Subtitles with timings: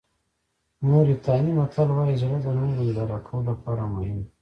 [0.87, 4.27] موریتاني متل وایي زړه د نورو اداره کولو لپاره مهم دی.